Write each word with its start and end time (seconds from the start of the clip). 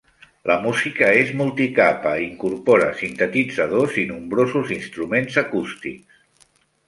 La 0.49 0.53
música 0.61 1.09
és 1.23 1.27
multicapa 1.41 2.13
i 2.21 2.23
incorpora 2.29 2.87
sintetitzadors 3.01 3.99
i 4.05 4.05
nombrosos 4.13 4.73
instruments 4.79 5.37
acústics. 5.45 6.49